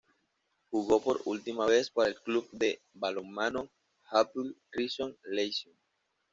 Jugó 0.71 0.99
por 0.99 1.21
última 1.25 1.67
vez 1.67 1.91
para 1.91 2.09
el 2.09 2.19
Club 2.19 2.49
de 2.53 2.81
Balonmano 2.95 3.69
Hapoel 4.05 4.57
Rishon-Lezion. 4.71 5.77